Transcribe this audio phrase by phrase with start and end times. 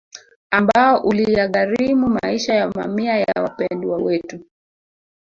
[0.51, 4.39] Ambao uliyagharimu maisha ya mamia ya Wapendwa Wetu